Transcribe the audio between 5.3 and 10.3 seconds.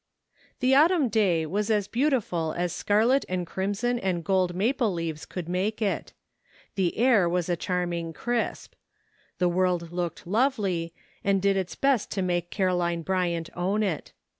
make it. The air was a charming crisp. The world looked